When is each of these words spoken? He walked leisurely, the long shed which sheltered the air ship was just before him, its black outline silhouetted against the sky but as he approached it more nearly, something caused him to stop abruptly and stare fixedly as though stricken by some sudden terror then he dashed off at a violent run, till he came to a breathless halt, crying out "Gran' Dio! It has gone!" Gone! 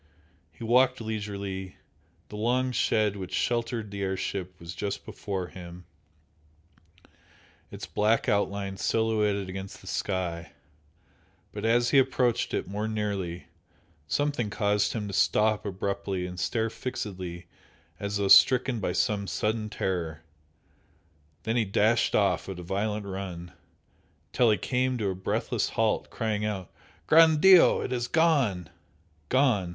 He 0.51 0.63
walked 0.63 0.99
leisurely, 0.99 1.75
the 2.29 2.35
long 2.35 2.71
shed 2.71 3.15
which 3.15 3.35
sheltered 3.35 3.91
the 3.91 4.01
air 4.01 4.17
ship 4.17 4.59
was 4.59 4.73
just 4.73 5.05
before 5.05 5.49
him, 5.49 5.85
its 7.69 7.85
black 7.85 8.27
outline 8.27 8.77
silhouetted 8.77 9.47
against 9.47 9.79
the 9.79 9.85
sky 9.85 10.53
but 11.51 11.65
as 11.65 11.91
he 11.91 11.99
approached 11.99 12.51
it 12.51 12.67
more 12.67 12.87
nearly, 12.87 13.45
something 14.07 14.49
caused 14.49 14.93
him 14.93 15.07
to 15.07 15.13
stop 15.13 15.67
abruptly 15.67 16.25
and 16.25 16.39
stare 16.39 16.71
fixedly 16.71 17.45
as 17.99 18.17
though 18.17 18.27
stricken 18.27 18.79
by 18.79 18.93
some 18.93 19.27
sudden 19.27 19.69
terror 19.69 20.23
then 21.43 21.55
he 21.55 21.63
dashed 21.63 22.15
off 22.15 22.49
at 22.49 22.57
a 22.57 22.63
violent 22.63 23.05
run, 23.05 23.51
till 24.33 24.49
he 24.49 24.57
came 24.57 24.97
to 24.97 25.09
a 25.09 25.13
breathless 25.13 25.69
halt, 25.69 26.09
crying 26.09 26.43
out 26.43 26.71
"Gran' 27.05 27.37
Dio! 27.37 27.81
It 27.81 27.91
has 27.91 28.07
gone!" 28.07 28.71
Gone! 29.29 29.69